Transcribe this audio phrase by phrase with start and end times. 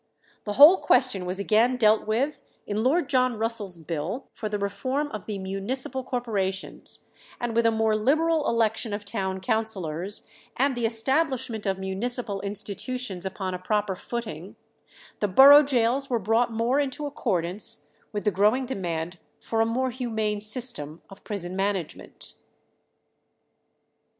[0.45, 5.09] The whole question was again dealt with in Lord John Russell's bill for the reform
[5.11, 7.07] of the municipal corporations,
[7.39, 10.25] and with a more liberal election of town councillors,
[10.57, 14.55] and the establishment of municipal institutions upon a proper footing,
[15.19, 19.91] the borough gaols were brought more into accordance with the growing demand for a more
[19.91, 22.33] humane system of prison management.